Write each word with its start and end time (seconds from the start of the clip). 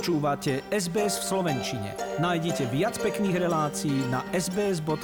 Počúvate 0.00 0.64
SBS 0.72 1.20
v 1.20 1.24
Slovenčine. 1.28 1.92
Nájdite 2.24 2.64
viac 2.72 2.96
pekných 2.96 3.36
relácií 3.36 4.00
na 4.08 4.24
sbs.com.au 4.32 4.96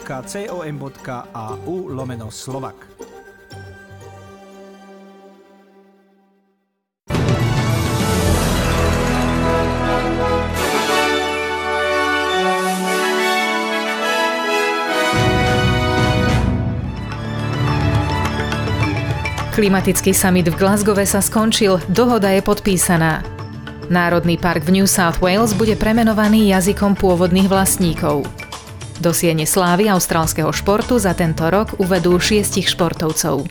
lomeno 1.93 2.33
slovak. 2.33 2.81
Klimatický 19.53 20.17
summit 20.17 20.49
v 20.49 20.57
Glasgowe 20.57 21.05
sa 21.05 21.21
skončil, 21.21 21.85
dohoda 21.93 22.33
je 22.33 22.41
podpísaná. 22.41 23.36
Národný 23.87 24.35
park 24.35 24.67
v 24.67 24.83
New 24.83 24.89
South 24.91 25.23
Wales 25.23 25.55
bude 25.55 25.79
premenovaný 25.79 26.51
jazykom 26.51 26.99
pôvodných 26.99 27.47
vlastníkov. 27.47 28.27
Do 28.99 29.15
siene 29.15 29.47
slávy 29.47 29.87
austrálskeho 29.87 30.51
športu 30.51 30.99
za 30.99 31.15
tento 31.15 31.47
rok 31.47 31.79
uvedú 31.79 32.19
šiestich 32.19 32.67
športovcov. 32.67 33.47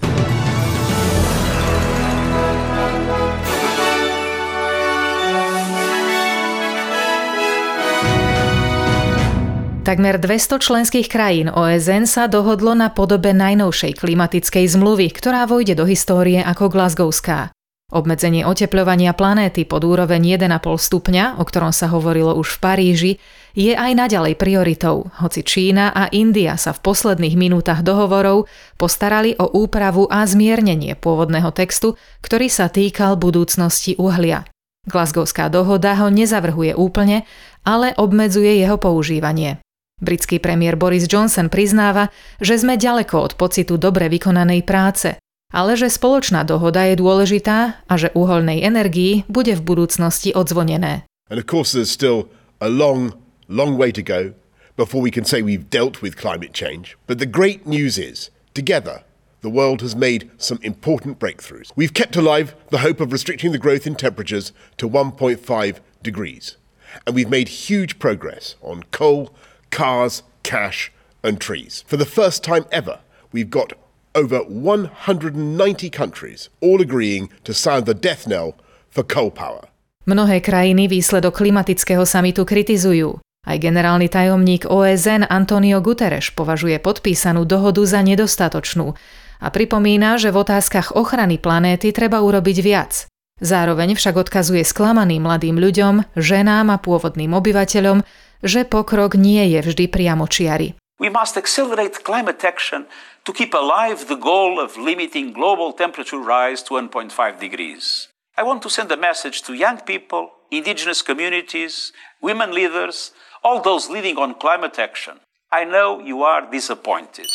Takmer 9.85 10.17
200 10.19 10.59
členských 10.59 11.07
krajín 11.07 11.47
OSN 11.47 12.09
sa 12.09 12.25
dohodlo 12.27 12.75
na 12.75 12.91
podobe 12.91 13.31
najnovšej 13.31 14.01
klimatickej 14.01 14.65
zmluvy, 14.67 15.13
ktorá 15.13 15.47
vojde 15.47 15.77
do 15.79 15.85
histórie 15.85 16.41
ako 16.41 16.73
Glasgowská. 16.73 17.54
Obmedzenie 17.93 18.49
oteplovania 18.49 19.13
planéty 19.13 19.61
pod 19.61 19.85
úroveň 19.85 20.41
1,5 20.41 20.57
stupňa, 20.57 21.37
o 21.37 21.45
ktorom 21.45 21.69
sa 21.69 21.85
hovorilo 21.93 22.33
už 22.33 22.57
v 22.57 22.61
Paríži, 22.65 23.11
je 23.53 23.77
aj 23.77 23.93
naďalej 23.93 24.41
prioritou, 24.41 25.13
hoci 25.21 25.45
Čína 25.45 25.93
a 25.93 26.09
India 26.09 26.57
sa 26.57 26.73
v 26.73 26.81
posledných 26.81 27.37
minútach 27.37 27.85
dohovorov 27.85 28.49
postarali 28.81 29.37
o 29.37 29.45
úpravu 29.53 30.09
a 30.09 30.25
zmiernenie 30.25 30.97
pôvodného 30.97 31.53
textu, 31.53 31.93
ktorý 32.25 32.49
sa 32.49 32.73
týkal 32.73 33.21
budúcnosti 33.21 33.93
uhlia. 34.01 34.49
Glasgowská 34.89 35.53
dohoda 35.53 35.93
ho 36.01 36.09
nezavrhuje 36.09 36.73
úplne, 36.73 37.29
ale 37.61 37.93
obmedzuje 38.01 38.65
jeho 38.65 38.81
používanie. 38.81 39.61
Britský 40.01 40.41
premiér 40.41 40.73
Boris 40.73 41.05
Johnson 41.05 41.53
priznáva, 41.53 42.09
že 42.41 42.57
sme 42.57 42.81
ďaleko 42.81 43.15
od 43.21 43.33
pocitu 43.37 43.77
dobre 43.77 44.09
vykonanej 44.09 44.65
práce– 44.65 45.15
ale 45.55 45.79
že 45.79 45.87
spoločná 45.87 46.43
dohoda 46.43 46.83
je 46.91 46.99
dôležitá 46.99 47.79
a 47.87 47.93
že 47.95 48.11
uholnej 48.11 48.59
energii 48.59 49.23
bude 49.31 49.55
v 49.55 49.63
budúcnosti 49.63 50.35
odzvonené. 50.35 51.07
And 51.31 51.39
of 51.39 51.47
course 51.47 51.71
there's 51.71 51.89
still 51.89 52.27
a 52.59 52.67
long, 52.67 53.15
long 53.47 53.79
way 53.79 53.95
to 53.95 54.03
go 54.03 54.35
before 54.75 54.99
we 54.99 55.09
can 55.09 55.23
say 55.23 55.41
we've 55.41 55.71
dealt 55.71 56.03
with 56.03 56.19
climate 56.19 56.51
change. 56.51 56.99
But 57.07 57.19
the 57.23 57.25
great 57.25 57.65
news 57.65 57.97
is, 57.97 58.29
together, 58.53 59.07
the 59.41 59.49
world 59.49 59.81
has 59.81 59.95
made 59.95 60.29
some 60.37 60.59
important 60.63 61.19
breakthroughs. 61.19 61.71
We've 61.75 61.93
kept 61.93 62.15
alive 62.15 62.55
the 62.71 62.79
hope 62.79 62.99
of 62.99 63.13
restricting 63.13 63.51
the 63.51 63.57
growth 63.57 63.87
in 63.87 63.95
temperatures 63.95 64.51
to 64.77 64.89
1.5 64.89 65.79
degrees. 66.03 66.57
And 67.05 67.15
we've 67.15 67.29
made 67.29 67.47
huge 67.47 67.99
progress 67.99 68.55
on 68.61 68.83
coal, 68.91 69.33
cars, 69.69 70.23
cash, 70.43 70.91
and 71.23 71.39
trees. 71.39 71.83
For 71.87 71.97
the 71.97 72.05
first 72.05 72.43
time 72.43 72.65
ever, 72.71 72.99
we've 73.31 73.49
got 73.49 73.73
over 74.15 74.41
190 74.47 75.91
countries, 75.91 76.49
all 76.63 76.79
agreeing 76.79 77.29
to 77.43 77.53
sound 77.53 77.85
the 77.85 77.93
death 77.93 78.23
knell 78.25 78.55
for 78.89 79.03
coal 79.03 79.29
power. 79.29 79.67
Mnohé 80.07 80.39
krajiny 80.39 80.87
výsledok 80.87 81.43
klimatického 81.43 82.07
samitu 82.07 82.47
kritizujú. 82.47 83.19
Aj 83.45 83.57
generálny 83.61 84.09
tajomník 84.09 84.65
OSN 84.65 85.29
Antonio 85.29 85.77
Guterres 85.83 86.33
považuje 86.33 86.81
podpísanú 86.81 87.45
dohodu 87.45 87.81
za 87.85 88.01
nedostatočnú 88.01 88.97
a 89.41 89.47
pripomína, 89.53 90.17
že 90.17 90.33
v 90.33 90.41
otázkach 90.41 90.97
ochrany 90.97 91.37
planéty 91.37 91.93
treba 91.93 92.25
urobiť 92.25 92.57
viac. 92.65 93.05
Zároveň 93.43 93.99
však 93.99 94.15
odkazuje 94.15 94.63
sklamaným 94.63 95.27
mladým 95.27 95.59
ľuďom, 95.59 96.15
ženám 96.15 96.71
a 96.71 96.77
pôvodným 96.79 97.35
obyvateľom, 97.35 98.01
že 98.41 98.63
pokrok 98.63 99.19
nie 99.19 99.43
je 99.51 99.59
vždy 99.59 99.91
priamočiary. 99.91 100.79
We 100.99 101.09
must 101.09 101.35
accelerate 101.35 102.03
climate 102.03 102.43
action 102.43 102.87
to 103.25 103.33
keep 103.33 103.53
alive 103.53 104.07
the 104.07 104.15
goal 104.15 104.59
of 104.63 104.77
limiting 104.77 105.33
global 105.33 105.73
temperature 105.73 106.19
rise 106.19 106.63
to 106.63 106.75
1.5 106.75 107.39
degrees. 107.39 108.07
I 108.37 108.43
want 108.43 108.61
to 108.63 108.69
send 108.69 108.91
a 108.91 108.97
message 108.97 109.43
to 109.43 109.53
young 109.53 109.79
people, 109.83 110.31
indigenous 110.51 111.01
communities, 111.01 111.91
women 112.21 112.51
leaders, 112.51 113.11
all 113.43 113.61
those 113.61 113.89
leading 113.89 114.17
on 114.17 114.35
climate 114.35 114.79
action. 114.79 115.19
I 115.51 115.63
know 115.63 115.99
you 115.99 116.23
are 116.23 116.47
disappointed. 116.51 117.27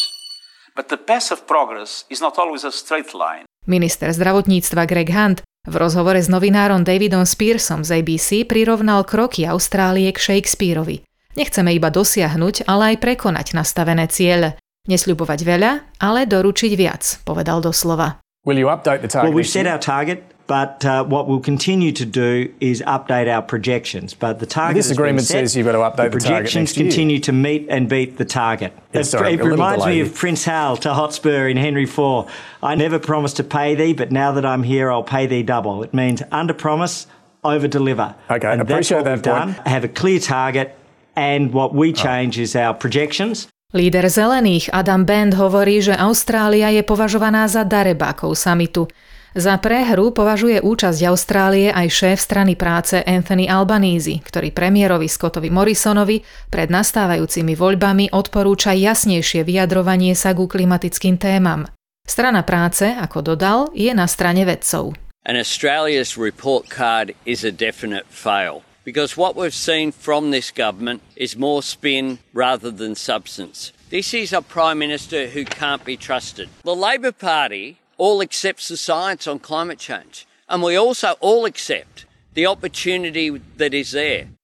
But 0.76 0.88
the 0.88 0.96
path 0.96 1.32
of 1.32 1.46
progress 1.46 2.04
is 2.08 2.20
not 2.20 2.38
always 2.38 2.64
a 2.64 2.72
straight 2.72 3.12
line. 3.12 3.44
Minister 3.68 4.08
zdravotníctva 4.12 4.88
Greg 4.88 5.12
Hunt 5.12 5.44
v 5.68 5.74
rozhovore 5.76 6.16
s 6.16 6.32
novinárom 6.32 6.80
Davidom 6.80 7.28
Spearsom 7.28 7.84
z 7.84 8.00
ABC 8.00 8.48
prirovnal 8.48 9.04
kroky 9.04 9.44
Austrálie 9.44 10.08
k 10.08 10.16
Shakespeareovi. 10.16 11.09
Nechceme 11.40 11.72
iba 11.72 11.88
dosiahnuť, 11.88 12.68
ale 12.68 12.92
aj 12.92 12.96
prekonať 13.00 13.56
nastavené 13.56 14.04
ciele. 14.12 14.60
Nesľubovať 14.84 15.40
veľa, 15.40 15.96
ale 15.96 16.28
doručiť 16.28 16.72
viac, 16.76 17.24
povedal 17.24 17.64
doslova. 17.64 18.20
Will 18.44 18.60
you 18.60 18.68
update 18.68 19.00
the 19.00 19.08
target? 19.08 19.32
Well, 19.32 19.36
we've 19.40 19.48
set 19.48 19.64
our 19.64 19.80
target, 19.80 20.20
but 20.44 20.84
uh, 20.84 21.04
what 21.04 21.28
we'll 21.28 21.40
continue 21.40 21.92
to 21.96 22.04
do 22.04 22.52
is 22.60 22.84
update 22.84 23.24
our 23.24 23.40
projections. 23.40 24.12
But 24.12 24.40
the 24.40 24.44
target 24.44 24.76
this 24.76 24.90
agreement 24.92 25.24
set, 25.24 25.48
says 25.48 25.56
you've 25.56 25.64
got 25.64 25.80
to 25.80 25.84
update 25.84 26.12
the, 26.12 26.18
the 26.18 26.28
projections 26.28 26.76
continue 26.76 27.20
to 27.20 27.32
meet 27.32 27.64
and 27.72 27.88
beat 27.88 28.20
the 28.20 28.28
target. 28.28 28.76
Yeah, 28.92 29.00
it, 29.00 29.04
sorry, 29.04 29.34
it 29.34 29.44
reminds 29.44 29.86
me 29.86 30.00
of 30.00 30.12
Prince 30.14 30.44
Hal 30.44 30.76
to 30.84 30.92
Hotspur 30.92 31.48
in 31.48 31.56
Henry 31.56 31.84
IV. 31.84 32.28
I 32.62 32.74
never 32.76 32.98
promised 32.98 33.36
to 33.40 33.44
pay 33.44 33.74
thee, 33.74 33.92
but 33.96 34.12
now 34.12 34.32
that 34.32 34.44
I'm 34.44 34.62
here, 34.62 34.92
I'll 34.92 35.04
pay 35.04 35.24
thee 35.24 35.42
double. 35.42 35.82
It 35.84 35.94
means 35.94 36.22
under 36.32 36.52
promise, 36.52 37.06
over 37.44 37.68
deliver. 37.68 38.14
Okay, 38.30 38.48
and 38.48 38.60
appreciate 38.60 39.04
that's 39.04 39.04
what 39.04 39.04
that 39.04 39.12
we've 39.12 39.22
done. 39.22 39.50
Have 39.64 39.84
a 39.84 39.88
clear 39.88 40.18
target, 40.18 40.76
and 41.16 41.52
what 41.54 41.74
we 41.74 41.92
change 41.92 42.38
is 42.40 42.54
our 42.54 42.74
projections. 42.74 43.50
Líder 43.70 44.10
zelených 44.10 44.74
Adam 44.74 45.06
Band 45.06 45.38
hovorí, 45.38 45.78
že 45.78 45.94
Austrália 45.94 46.74
je 46.74 46.82
považovaná 46.82 47.46
za 47.46 47.62
darebákov 47.62 48.34
samitu. 48.34 48.90
Za 49.30 49.62
prehru 49.62 50.10
považuje 50.10 50.58
účasť 50.58 51.06
Austrálie 51.06 51.70
aj 51.70 51.86
šéf 51.86 52.18
strany 52.18 52.58
práce 52.58 52.98
Anthony 52.98 53.46
Albanese, 53.46 54.18
ktorý 54.18 54.50
premiérovi 54.50 55.06
Scottovi 55.06 55.54
Morrisonovi 55.54 56.26
pred 56.50 56.66
nastávajúcimi 56.66 57.54
voľbami 57.54 58.10
odporúča 58.10 58.74
jasnejšie 58.74 59.46
vyjadrovanie 59.46 60.18
sa 60.18 60.34
ku 60.34 60.50
klimatickým 60.50 61.14
témam. 61.14 61.70
Strana 62.02 62.42
práce, 62.42 62.90
ako 62.90 63.22
dodal, 63.22 63.70
je 63.70 63.94
na 63.94 64.10
strane 64.10 64.42
vedcov. 64.42 64.98
And 65.22 65.38
Australia's 65.38 66.18
report 66.18 66.66
card 66.66 67.14
is 67.22 67.46
a 67.46 67.54
definite 67.54 68.10
fail. 68.10 68.66
Because 68.90 69.14
what 69.14 69.38
we've 69.38 69.54
seen 69.54 69.94
from 69.94 70.34
this 70.34 70.50
government 70.50 70.98
is 71.14 71.38
more 71.38 71.62
spin 71.62 72.18
rather 72.34 72.74
than 72.74 72.98
substance. 72.98 73.70
This 73.86 74.10
is 74.10 74.34
a 74.34 74.42
Prime 74.42 74.82
Minister 74.82 75.30
who 75.30 75.46
can't 75.46 75.86
be 75.86 75.94
trusted. 75.94 76.50
The 76.66 76.74
Labor 76.74 77.14
Party 77.14 77.78
all 78.02 78.18
accepts 78.18 78.66
the 78.66 78.74
science 78.74 79.30
on 79.30 79.38
climate 79.38 79.78
change, 79.78 80.26
and 80.50 80.58
we 80.58 80.74
also 80.74 81.14
all 81.22 81.46
accept 81.46 82.02
the 82.34 82.50
opportunity 82.50 83.30
that 83.62 83.70
is 83.70 83.94
there. 83.94 84.34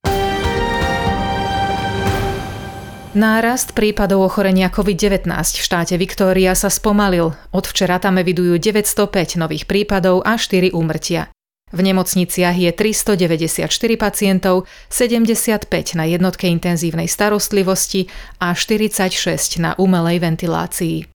Nárast 3.17 3.75
prípadov 3.75 4.31
ochorenia 4.31 4.71
COVID-19 4.71 5.27
v 5.27 5.63
štáte 5.65 5.99
Viktória 5.99 6.55
sa 6.55 6.71
spomalil. 6.71 7.35
Od 7.51 7.65
včera 7.67 7.99
tam 7.99 8.23
evidujú 8.23 8.63
905 8.63 9.43
nových 9.43 9.67
prípadov 9.67 10.23
a 10.23 10.39
4 10.39 10.71
úmrtia. 10.71 11.35
V 11.75 11.83
nemocniciach 11.83 12.55
je 12.55 12.71
394 12.71 13.67
pacientov, 13.99 14.71
75 14.87 15.67
na 15.99 16.07
jednotke 16.07 16.47
intenzívnej 16.47 17.11
starostlivosti 17.11 18.07
a 18.39 18.55
46 18.55 19.59
na 19.59 19.75
umelej 19.75 20.23
ventilácii. 20.23 21.11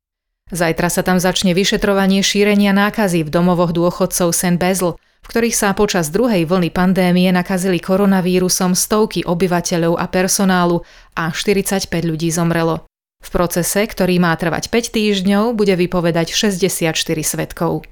Zajtra 0.51 0.91
sa 0.91 1.07
tam 1.07 1.15
začne 1.23 1.55
vyšetrovanie 1.55 2.19
šírenia 2.19 2.75
nákazy 2.75 3.23
v 3.23 3.31
domovoch 3.31 3.71
dôchodcov 3.71 4.35
St. 4.35 4.59
Basil, 4.59 4.99
v 5.23 5.27
ktorých 5.31 5.55
sa 5.55 5.71
počas 5.71 6.11
druhej 6.11 6.43
vlny 6.43 6.75
pandémie 6.75 7.31
nakazili 7.31 7.79
koronavírusom 7.79 8.75
stovky 8.75 9.23
obyvateľov 9.23 9.95
a 9.95 10.11
personálu 10.11 10.83
a 11.15 11.31
45 11.31 11.87
ľudí 12.03 12.27
zomrelo. 12.27 12.83
V 13.23 13.29
procese, 13.31 13.87
ktorý 13.87 14.19
má 14.19 14.35
trvať 14.35 14.67
5 14.67 14.91
týždňov, 14.91 15.55
bude 15.55 15.79
vypovedať 15.79 16.35
64 16.35 16.91
svetkov. 17.23 17.87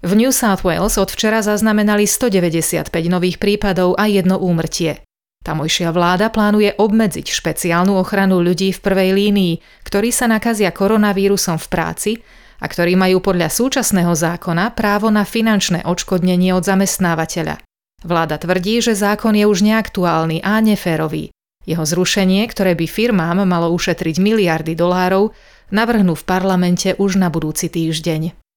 V 0.00 0.16
New 0.16 0.32
South 0.32 0.64
Wales 0.64 0.96
od 0.96 1.12
včera 1.12 1.44
zaznamenali 1.44 2.08
195 2.08 2.88
nových 3.12 3.36
prípadov 3.36 4.00
a 4.00 4.08
jedno 4.08 4.40
úmrtie. 4.40 5.04
Tamojšia 5.44 5.92
vláda 5.92 6.32
plánuje 6.32 6.72
obmedziť 6.72 7.28
špeciálnu 7.28 7.96
ochranu 8.00 8.40
ľudí 8.40 8.72
v 8.72 8.80
prvej 8.80 9.12
línii, 9.12 9.54
ktorí 9.84 10.08
sa 10.08 10.24
nakazia 10.24 10.72
koronavírusom 10.72 11.60
v 11.60 11.66
práci 11.68 12.12
a 12.60 12.68
ktorí 12.68 12.96
majú 12.96 13.20
podľa 13.20 13.52
súčasného 13.52 14.12
zákona 14.16 14.72
právo 14.72 15.12
na 15.12 15.28
finančné 15.28 15.84
odškodnenie 15.84 16.52
od 16.56 16.64
zamestnávateľa. 16.64 17.60
Vláda 18.00 18.40
tvrdí, 18.40 18.80
že 18.80 18.96
zákon 18.96 19.36
je 19.36 19.44
už 19.44 19.60
neaktuálny 19.64 20.40
a 20.40 20.64
neférový. 20.64 21.28
Jeho 21.68 21.84
zrušenie, 21.84 22.40
ktoré 22.48 22.72
by 22.72 22.88
firmám 22.88 23.44
malo 23.44 23.68
ušetriť 23.76 24.16
miliardy 24.16 24.72
dolárov, 24.72 25.36
navrhnú 25.68 26.16
v 26.16 26.24
parlamente 26.24 26.96
už 26.96 27.20
na 27.20 27.28
budúci 27.28 27.68
týždeň. 27.68 28.49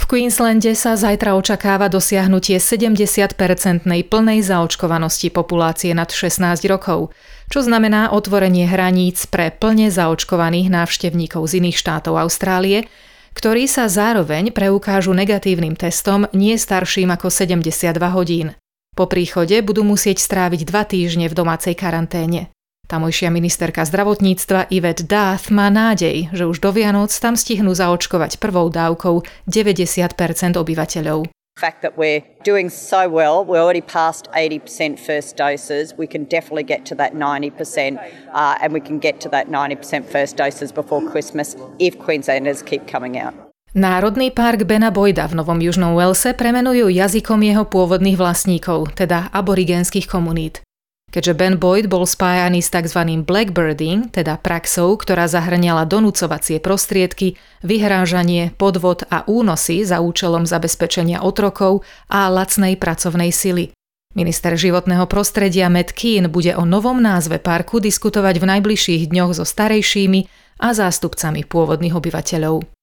V 0.00 0.08
Queenslande 0.08 0.72
sa 0.72 0.96
zajtra 0.96 1.36
očakáva 1.36 1.92
dosiahnutie 1.92 2.56
70-percentnej 2.56 4.08
plnej 4.08 4.40
zaočkovanosti 4.40 5.28
populácie 5.28 5.92
nad 5.92 6.08
16 6.08 6.40
rokov, 6.72 7.12
čo 7.52 7.60
znamená 7.60 8.08
otvorenie 8.08 8.64
hraníc 8.64 9.28
pre 9.28 9.52
plne 9.52 9.92
zaočkovaných 9.92 10.72
návštevníkov 10.72 11.44
z 11.44 11.52
iných 11.60 11.76
štátov 11.76 12.16
Austrálie, 12.16 12.88
ktorí 13.36 13.68
sa 13.68 13.92
zároveň 13.92 14.56
preukážu 14.56 15.12
negatívnym 15.12 15.76
testom 15.76 16.24
nie 16.32 16.56
starším 16.56 17.12
ako 17.12 17.28
72 17.28 18.00
hodín. 18.10 18.56
Po 18.96 19.04
príchode 19.04 19.60
budú 19.60 19.84
musieť 19.84 20.18
stráviť 20.18 20.64
dva 20.64 20.88
týždne 20.88 21.28
v 21.28 21.36
domácej 21.36 21.76
karanténe. 21.76 22.48
Tamojšia 22.90 23.30
ministerka 23.30 23.86
zdravotníctva 23.86 24.66
Yvette 24.66 25.06
Dath 25.06 25.54
má 25.54 25.70
nádej, 25.70 26.26
že 26.34 26.42
už 26.42 26.58
do 26.58 26.74
Vianoc 26.74 27.14
tam 27.14 27.38
stihnú 27.38 27.70
zaočkovať 27.70 28.42
prvou 28.42 28.66
dávkou 28.66 29.22
90% 29.46 30.58
obyvateľov. 30.58 31.30
fact 31.60 31.84
that 31.84 31.92
we're 32.00 32.24
doing 32.40 32.72
so 32.72 33.04
well, 33.04 33.44
we're 33.44 33.60
already 33.60 33.84
past 33.84 34.32
80% 34.32 34.96
first 34.96 35.36
doses. 35.36 35.92
We 35.92 36.08
can 36.08 36.24
definitely 36.24 36.64
get 36.64 36.88
to 36.88 36.96
that 36.96 37.12
90%, 37.12 38.00
uh, 38.32 38.56
and 38.64 38.72
we 38.72 38.80
can 38.80 38.96
get 38.96 39.20
to 39.20 39.28
that 39.28 39.52
90% 39.52 40.08
first 40.08 40.40
doses 40.40 40.72
before 40.72 41.04
Christmas 41.04 41.54
if 41.76 42.00
Queenslanders 42.00 42.64
keep 42.64 42.88
coming 42.88 43.20
out. 43.20 43.36
Národný 43.76 44.34
park 44.34 44.64
Bena 44.66 44.90
Boyda 44.90 45.30
v 45.30 45.38
Novom 45.38 45.60
Južnom 45.62 45.94
Walese 45.94 46.34
premenujú 46.34 46.90
jazykom 46.90 47.38
jeho 47.44 47.68
pôvodných 47.68 48.18
vlastníkov, 48.18 48.98
teda 48.98 49.30
aborigenských 49.30 50.10
komunít. 50.10 50.64
Keďže 51.10 51.34
Ben 51.34 51.58
Boyd 51.58 51.90
bol 51.90 52.06
spájaný 52.06 52.62
s 52.62 52.70
tzv. 52.70 53.02
blackbirding, 53.26 54.14
teda 54.14 54.38
praxou, 54.38 54.94
ktorá 54.94 55.26
zahrňala 55.26 55.82
donúcovacie 55.82 56.62
prostriedky, 56.62 57.34
vyhrážanie, 57.66 58.54
podvod 58.54 59.02
a 59.10 59.26
únosy 59.26 59.82
za 59.82 59.98
účelom 59.98 60.46
zabezpečenia 60.46 61.26
otrokov 61.26 61.82
a 62.06 62.30
lacnej 62.30 62.78
pracovnej 62.78 63.34
sily. 63.34 63.74
Minister 64.14 64.54
životného 64.54 65.06
prostredia 65.06 65.70
Matt 65.70 65.94
Keane 65.94 66.26
bude 66.30 66.54
o 66.54 66.66
novom 66.66 66.98
názve 66.98 67.38
parku 67.38 67.78
diskutovať 67.78 68.42
v 68.42 68.48
najbližších 68.58 69.06
dňoch 69.10 69.38
so 69.38 69.46
starejšími 69.46 70.26
a 70.62 70.74
zástupcami 70.74 71.46
pôvodných 71.46 71.94
obyvateľov. 71.94 72.79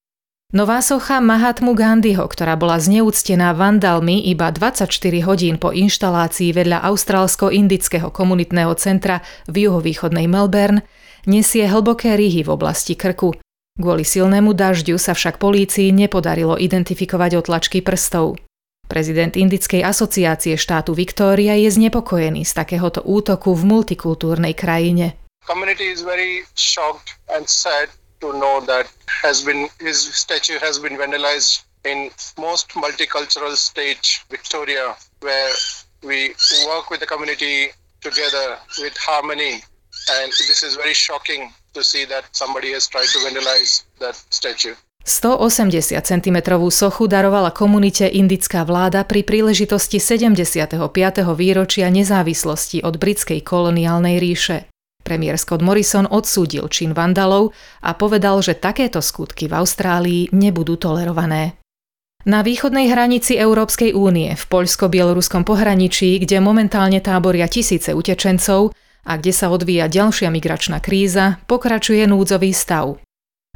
Nová 0.55 0.79
socha 0.79 1.19
Mahatmu 1.19 1.75
Gandhiho, 1.75 2.23
ktorá 2.23 2.55
bola 2.55 2.79
zneúctená 2.79 3.51
vandalmi 3.51 4.31
iba 4.31 4.47
24 4.47 4.87
hodín 5.27 5.59
po 5.59 5.75
inštalácii 5.75 6.55
vedľa 6.55 6.87
austrálsko-indického 6.87 8.07
komunitného 8.15 8.71
centra 8.79 9.19
v 9.51 9.67
juhovýchodnej 9.67 10.31
Melbourne, 10.31 10.87
nesie 11.27 11.67
hlboké 11.67 12.15
rýhy 12.15 12.47
v 12.47 12.55
oblasti 12.55 12.95
krku. 12.95 13.35
Kvôli 13.75 14.07
silnému 14.07 14.55
dažďu 14.55 14.95
sa 14.95 15.11
však 15.11 15.35
polícii 15.35 15.91
nepodarilo 15.91 16.55
identifikovať 16.55 17.43
otlačky 17.43 17.83
prstov. 17.83 18.39
Prezident 18.87 19.35
Indickej 19.35 19.83
asociácie 19.83 20.55
štátu 20.55 20.95
Viktória 20.95 21.59
je 21.59 21.75
znepokojený 21.75 22.47
z 22.47 22.55
takéhoto 22.55 23.03
útoku 23.03 23.51
v 23.51 23.67
multikultúrnej 23.67 24.55
krajine. 24.55 25.19
Community 25.43 25.91
is 25.91 26.07
very 26.07 26.47
shocked 26.55 27.19
and 27.35 27.51
sad 27.51 27.91
to 28.21 28.33
know 28.33 28.61
that 28.65 28.87
has 29.23 29.43
been 29.43 29.69
his 29.79 29.99
statue 30.13 30.59
has 30.59 30.79
been 30.79 30.97
vandalized 30.97 31.63
in 31.85 32.09
most 32.37 32.69
multicultural 32.69 33.55
state 33.55 34.05
Victoria 34.29 34.95
where 35.21 35.53
we 36.03 36.33
work 36.67 36.89
with 36.89 36.99
the 36.99 37.05
community 37.05 37.69
together 38.01 38.57
with 38.79 38.95
harmony 38.97 39.61
and 40.09 40.31
this 40.31 40.63
is 40.63 40.75
very 40.75 40.93
shocking 40.93 41.53
to 41.73 41.83
see 41.83 42.05
that 42.05 42.23
somebody 42.31 42.71
has 42.73 42.87
tried 42.87 43.09
to 43.13 43.19
vandalize 43.19 43.83
that 43.99 44.15
statue. 44.29 44.75
180 45.07 46.03
cm 46.03 46.37
sochu 46.67 47.07
darovala 47.07 47.55
komunite 47.55 48.11
indická 48.11 48.67
vláda 48.67 49.07
pri 49.07 49.23
príležitosti 49.23 50.03
75. 50.03 50.75
výročia 51.31 51.87
nezávislosti 51.87 52.83
od 52.83 52.99
britskej 52.99 53.39
koloniálnej 53.39 54.19
ríše. 54.19 54.67
Premiér 55.07 55.39
Scott 55.39 55.63
Morrison 55.63 56.03
odsúdil 56.03 56.67
čin 56.67 56.91
vandalov 56.91 57.55
a 57.79 57.95
povedal, 57.95 58.43
že 58.43 58.59
takéto 58.59 58.99
skutky 58.99 59.47
v 59.47 59.55
Austrálii 59.55 60.35
nebudú 60.35 60.75
tolerované. 60.75 61.55
Na 62.27 62.43
východnej 62.43 62.91
hranici 62.91 63.39
Európskej 63.39 63.95
únie 63.95 64.35
v 64.35 64.43
poľsko-bieloruskom 64.51 65.47
pohraničí, 65.47 66.19
kde 66.19 66.43
momentálne 66.43 66.99
táboria 66.99 67.47
tisíce 67.47 67.95
utečencov 67.95 68.75
a 69.07 69.15
kde 69.15 69.31
sa 69.31 69.47
odvíja 69.47 69.87
ďalšia 69.87 70.27
migračná 70.27 70.83
kríza, 70.83 71.39
pokračuje 71.47 72.03
núdzový 72.03 72.51
stav. 72.51 72.99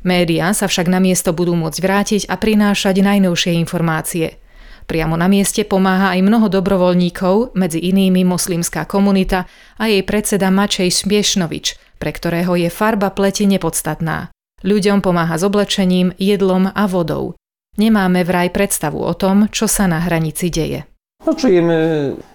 Média 0.08 0.56
sa 0.56 0.72
však 0.72 0.88
na 0.88 1.04
miesto 1.04 1.36
budú 1.36 1.52
môcť 1.60 1.80
vrátiť 1.84 2.22
a 2.32 2.40
prinášať 2.40 3.04
najnovšie 3.04 3.60
informácie– 3.60 4.40
Priamo 4.92 5.16
na 5.16 5.32
mieste 5.32 5.64
pomáha 5.64 6.12
aj 6.12 6.20
mnoho 6.20 6.52
dobrovoľníkov, 6.52 7.56
medzi 7.56 7.80
inými 7.80 8.28
moslimská 8.28 8.84
komunita 8.84 9.48
a 9.80 9.88
jej 9.88 10.04
predseda 10.04 10.52
Mačej 10.52 10.92
Smiešnovič, 10.92 11.80
pre 11.96 12.12
ktorého 12.12 12.60
je 12.60 12.68
farba 12.68 13.08
pleti 13.08 13.48
nepodstatná. 13.48 14.36
Ľuďom 14.68 15.00
pomáha 15.00 15.40
s 15.40 15.48
oblečením, 15.48 16.12
jedlom 16.20 16.68
a 16.76 16.84
vodou. 16.92 17.40
Nemáme 17.80 18.28
vraj 18.28 18.52
predstavu 18.52 19.00
o 19.00 19.16
tom, 19.16 19.48
čo 19.48 19.64
sa 19.72 19.88
na 19.88 20.04
hranici 20.04 20.52
deje. 20.52 20.84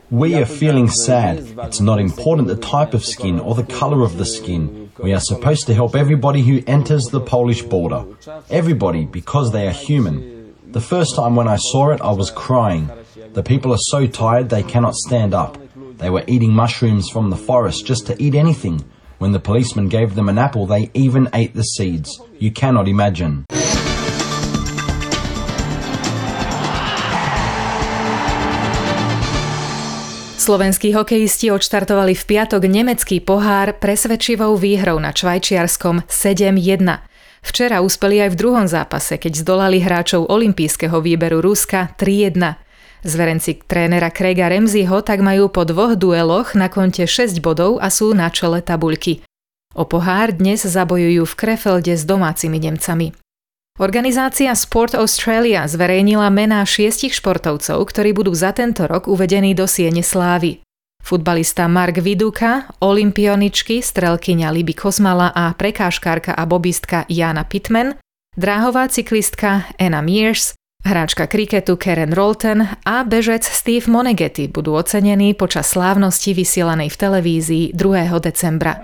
We 0.09 0.33
are 0.41 0.49
feeling 0.49 0.89
sad. 0.89 1.45
It's 1.61 1.85
not 1.85 2.01
important 2.01 2.49
the 2.49 2.57
type 2.57 2.97
of 2.97 3.05
skin 3.05 3.37
or 3.37 3.53
the 3.53 3.69
color 3.69 4.01
of 4.01 4.17
the 4.17 4.25
skin. 4.25 4.89
We 4.97 5.13
are 5.13 5.21
supposed 5.21 5.69
to 5.69 5.77
help 5.77 5.93
everybody 5.93 6.41
who 6.41 6.65
enters 6.65 7.13
the 7.13 7.21
Polish 7.21 7.69
border. 7.69 8.09
Everybody, 8.49 9.05
because 9.05 9.53
they 9.53 9.69
are 9.69 9.77
human. 9.77 10.36
The 10.77 10.85
first 10.85 11.17
time 11.17 11.33
when 11.37 11.49
I 11.49 11.57
saw 11.57 11.89
it, 11.89 12.05
I 12.05 12.13
was 12.13 12.29
crying. 12.29 12.93
The 13.33 13.43
people 13.43 13.73
are 13.73 13.81
so 13.89 14.05
tired 14.05 14.53
they 14.53 14.61
cannot 14.63 14.93
stand 14.93 15.33
up. 15.33 15.57
They 15.97 16.11
were 16.13 16.23
eating 16.29 16.53
mushrooms 16.53 17.09
from 17.09 17.33
the 17.33 17.41
forest 17.49 17.89
just 17.89 18.05
to 18.09 18.15
eat 18.21 18.37
anything. 18.37 18.85
When 19.17 19.33
the 19.33 19.41
policeman 19.41 19.89
gave 19.89 20.13
them 20.13 20.29
an 20.29 20.37
apple, 20.37 20.69
they 20.69 20.93
even 20.93 21.33
ate 21.33 21.57
the 21.57 21.65
seeds. 21.65 22.21
You 22.37 22.53
cannot 22.53 22.93
imagine. 22.93 23.49
Slovenskí 30.37 30.93
hokejisti 30.93 31.49
odštartovali 31.57 32.13
v 32.13 32.25
piatok 32.37 32.69
nemecký 32.69 33.25
pohár 33.25 33.81
presvedčivou 33.81 34.61
výhrou 34.61 35.01
na 35.01 35.17
Švajčiarskom 35.17 36.05
7-1. 36.05 37.06
Včera 37.47 37.79
uspeli 37.79 38.27
aj 38.27 38.35
v 38.35 38.39
druhom 38.43 38.67
zápase, 38.67 39.23
keď 39.23 39.47
zdolali 39.47 39.79
hráčov 39.79 40.27
olympijského 40.27 40.99
výberu 40.99 41.39
Ruska 41.39 41.95
3-1. 41.95 42.59
Zverenci 43.07 43.63
trénera 43.63 44.11
Craiga 44.11 44.51
Remziho 44.51 44.99
tak 45.07 45.23
majú 45.23 45.47
po 45.47 45.63
dvoch 45.63 45.95
dueloch 45.95 46.59
na 46.59 46.67
konte 46.67 47.07
6 47.07 47.39
bodov 47.39 47.79
a 47.79 47.87
sú 47.87 48.11
na 48.19 48.35
čele 48.35 48.67
tabuľky. 48.67 49.23
O 49.79 49.87
pohár 49.87 50.35
dnes 50.35 50.67
zabojujú 50.67 51.23
v 51.23 51.35
Krefelde 51.39 51.95
s 51.95 52.03
domácimi 52.03 52.59
Nemcami. 52.59 53.15
Organizácia 53.79 54.51
Sport 54.51 54.99
Australia 54.99 55.71
zverejnila 55.71 56.27
mená 56.35 56.67
šiestich 56.67 57.15
športovcov, 57.15 57.79
ktorí 57.79 58.11
budú 58.11 58.35
za 58.35 58.51
tento 58.51 58.91
rok 58.91 59.07
uvedení 59.07 59.55
do 59.55 59.71
Siene 59.71 60.03
Slávy 60.03 60.66
futbalista 61.07 61.71
Mark 61.71 62.03
Viduka, 62.03 62.67
olimpioničky, 62.83 63.79
strelkyňa 63.79 64.51
Liby 64.51 64.75
Kozmala 64.75 65.31
a 65.31 65.55
prekážkárka 65.55 66.35
a 66.35 66.43
bobistka 66.51 67.07
Jana 67.07 67.47
Pittman, 67.47 67.95
dráhová 68.35 68.91
cyklistka 68.91 69.71
Anna 69.79 70.03
Mears, 70.03 70.59
hráčka 70.83 71.31
kriketu 71.31 71.79
Karen 71.79 72.11
Rolton 72.11 72.67
a 72.83 73.07
bežec 73.07 73.47
Steve 73.47 73.87
Moneghetti 73.87 74.51
budú 74.51 74.75
ocenení 74.75 75.39
počas 75.39 75.71
slávnosti 75.71 76.35
vysielanej 76.35 76.91
v 76.91 76.97
televízii 76.99 77.65
2. 77.71 78.11
decembra. 78.19 78.83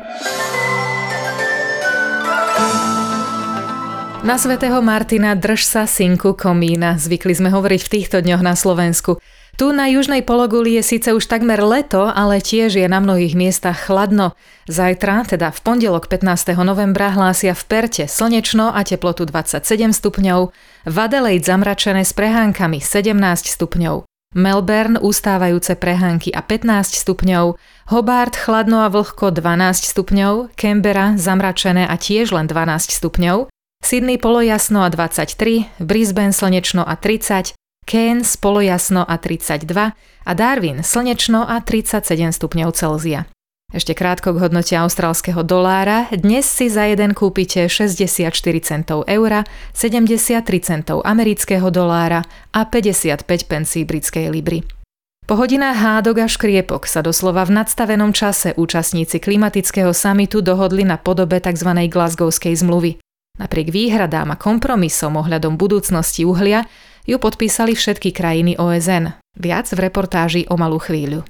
Na 4.23 4.38
svätého 4.38 4.79
Martina 4.79 5.35
drž 5.35 5.67
sa 5.67 5.83
synku 5.91 6.38
komína, 6.38 6.95
zvykli 6.95 7.35
sme 7.35 7.50
hovoriť 7.50 7.81
v 7.83 7.93
týchto 7.99 8.23
dňoch 8.23 8.47
na 8.47 8.55
Slovensku. 8.55 9.19
Tu 9.61 9.69
na 9.71 9.87
južnej 9.87 10.25
pologuli 10.25 10.81
je 10.81 10.83
síce 10.83 11.13
už 11.13 11.29
takmer 11.29 11.61
leto, 11.61 12.09
ale 12.09 12.41
tiež 12.41 12.73
je 12.73 12.89
na 12.89 13.05
mnohých 13.05 13.37
miestach 13.37 13.85
chladno. 13.85 14.33
Zajtra, 14.65 15.29
teda 15.29 15.53
v 15.53 15.59
pondelok 15.61 16.09
15. 16.09 16.57
novembra, 16.65 17.13
hlásia 17.13 17.53
v 17.53 17.63
Perte 17.69 18.09
slnečno 18.09 18.73
a 18.73 18.81
teplotu 18.83 19.29
27 19.29 19.63
stupňov, 19.93 20.41
v 20.89 20.97
Adelaide 20.97 21.45
zamračené 21.45 22.03
s 22.03 22.17
prehánkami 22.17 22.81
17 22.81 23.13
stupňov. 23.47 24.09
Melbourne 24.33 24.97
ustávajúce 24.97 25.77
prehánky 25.77 26.33
a 26.33 26.41
15 26.41 26.97
stupňov, 26.97 27.61
Hobart 27.93 28.33
chladno 28.33 28.81
a 28.81 28.89
vlhko 28.89 29.29
12 29.29 29.85
stupňov, 29.85 30.57
Canberra 30.57 31.21
zamračené 31.21 31.85
a 31.85 32.01
tiež 32.01 32.33
len 32.33 32.49
12 32.49 32.89
stupňov, 32.89 33.53
Sydney 33.85 34.17
polojasno 34.17 34.87
a 34.87 34.89
23, 34.89 35.83
Brisbane 35.83 36.33
slnečno 36.33 36.81
a 36.81 36.97
30, 36.97 37.53
Keynes 37.83 38.39
polojasno 38.39 39.05
a 39.09 39.19
32 39.19 39.91
a 40.25 40.33
Darwin 40.35 40.83
slnečno 40.83 41.43
a 41.49 41.61
37 41.61 42.33
stupňov 42.33 42.71
Celzia. 42.73 43.27
Ešte 43.73 43.97
krátko 43.97 44.37
k 44.37 44.41
hodnote 44.45 44.77
austrálskeho 44.77 45.41
dolára. 45.41 46.05
Dnes 46.12 46.45
si 46.45 46.69
za 46.69 46.85
jeden 46.85 47.17
kúpite 47.17 47.73
64 47.73 48.29
centov 48.61 49.09
eura, 49.09 49.49
73 49.73 50.45
centov 50.61 51.01
amerického 51.09 51.73
dolára 51.73 52.29
a 52.53 52.69
55 52.69 53.25
pencí 53.49 53.89
britskej 53.89 54.29
libry. 54.29 54.61
Po 55.25 55.41
hodinách 55.41 55.79
hádok 55.81 56.21
a 56.21 56.29
škriepok 56.29 56.85
sa 56.85 57.01
doslova 57.01 57.49
v 57.49 57.65
nadstavenom 57.65 58.12
čase 58.12 58.53
účastníci 58.61 59.17
klimatického 59.25 59.97
samitu 59.97 60.45
dohodli 60.45 60.85
na 60.85 61.01
podobe 61.01 61.41
tzv. 61.41 61.73
Glasgowskej 61.89 62.53
zmluvy. 62.53 63.01
Napriek 63.41 63.73
výhradám 63.73 64.29
a 64.29 64.37
kompromisom 64.37 65.17
ohľadom 65.17 65.57
budúcnosti 65.57 66.29
uhlia 66.29 66.69
ju 67.07 67.17
podpísali 67.19 67.75
všetky 67.75 68.15
krajiny 68.15 68.55
OSN. 68.59 69.15
Viac 69.39 69.67
v 69.73 69.79
reportáži 69.89 70.43
o 70.47 70.61
malú 70.61 70.79
chvíľu. 70.79 71.25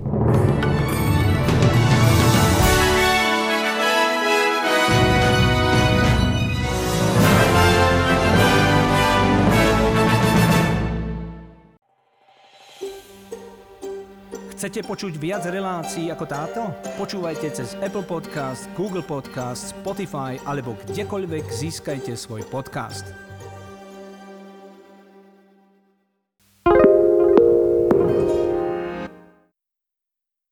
Chcete 14.62 14.86
počuť 14.86 15.18
viac 15.18 15.42
relácií 15.50 16.06
ako 16.14 16.22
táto? 16.22 16.62
Počúvajte 16.94 17.50
cez 17.50 17.74
Apple 17.82 18.06
Podcast, 18.06 18.70
Google 18.78 19.02
Podcast, 19.02 19.74
Spotify 19.74 20.38
alebo 20.46 20.78
kdekoľvek 20.86 21.50
získajte 21.50 22.14
svoj 22.14 22.46
podcast. 22.46 23.31